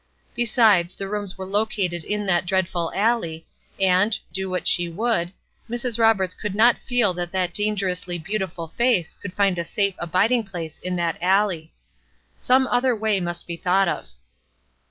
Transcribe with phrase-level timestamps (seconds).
[0.33, 3.45] Besides, the rooms were located in that dreadful alley;
[3.79, 5.31] and, do what she would,
[5.69, 5.99] Mrs.
[5.99, 10.79] Roberts could not feel that that dangerously beautiful face could find a safe abiding place
[10.79, 11.71] in that alley.
[12.35, 14.07] Some other way must be thought of.